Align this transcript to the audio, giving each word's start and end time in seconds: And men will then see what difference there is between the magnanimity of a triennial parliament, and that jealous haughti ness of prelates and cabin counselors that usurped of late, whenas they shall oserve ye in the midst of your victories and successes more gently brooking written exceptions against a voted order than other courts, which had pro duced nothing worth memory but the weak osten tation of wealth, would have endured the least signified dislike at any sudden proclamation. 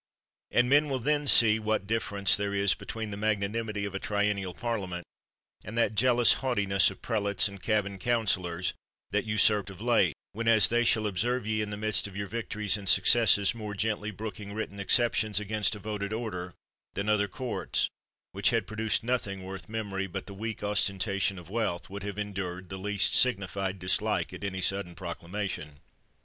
And 0.49 0.67
men 0.67 0.89
will 0.89 0.97
then 0.97 1.27
see 1.27 1.59
what 1.59 1.85
difference 1.85 2.35
there 2.35 2.55
is 2.55 2.73
between 2.73 3.11
the 3.11 3.17
magnanimity 3.17 3.85
of 3.85 3.93
a 3.93 3.99
triennial 3.99 4.55
parliament, 4.55 5.05
and 5.63 5.77
that 5.77 5.93
jealous 5.93 6.37
haughti 6.41 6.65
ness 6.65 6.89
of 6.89 7.03
prelates 7.03 7.47
and 7.47 7.61
cabin 7.61 7.99
counselors 7.99 8.73
that 9.11 9.25
usurped 9.25 9.69
of 9.69 9.79
late, 9.79 10.15
whenas 10.33 10.69
they 10.69 10.83
shall 10.83 11.05
oserve 11.05 11.45
ye 11.45 11.61
in 11.61 11.69
the 11.69 11.77
midst 11.77 12.07
of 12.07 12.15
your 12.17 12.25
victories 12.25 12.77
and 12.77 12.89
successes 12.89 13.53
more 13.53 13.75
gently 13.75 14.09
brooking 14.09 14.53
written 14.53 14.79
exceptions 14.79 15.39
against 15.39 15.75
a 15.75 15.79
voted 15.79 16.11
order 16.13 16.55
than 16.95 17.07
other 17.07 17.27
courts, 17.27 17.87
which 18.31 18.49
had 18.49 18.65
pro 18.65 18.77
duced 18.77 19.03
nothing 19.03 19.43
worth 19.43 19.69
memory 19.69 20.07
but 20.07 20.25
the 20.25 20.33
weak 20.33 20.63
osten 20.63 20.97
tation 20.97 21.37
of 21.37 21.47
wealth, 21.51 21.91
would 21.91 22.01
have 22.01 22.17
endured 22.17 22.69
the 22.69 22.77
least 22.79 23.13
signified 23.13 23.77
dislike 23.77 24.33
at 24.33 24.43
any 24.43 24.61
sudden 24.61 24.95
proclamation. 24.95 25.75